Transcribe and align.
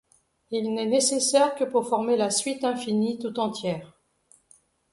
Il 0.49 0.73
n'est 0.73 0.87
nécessaire 0.87 1.53
que 1.53 1.63
pour 1.63 1.87
former 1.87 2.17
la 2.17 2.31
suite 2.31 2.63
infinie 2.63 3.19
tout 3.19 3.39
entière. 3.39 3.99